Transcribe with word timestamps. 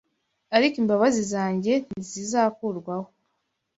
ariko 0.57 0.75
imbabazi 0.81 1.21
zanjye 1.33 1.73
ntizizakurwaho 1.87 3.07